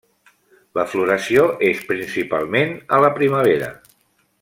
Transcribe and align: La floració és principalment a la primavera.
La 0.79 0.85
floració 0.93 1.45
és 1.69 1.85
principalment 1.93 2.75
a 2.97 3.03
la 3.07 3.15
primavera. 3.23 3.73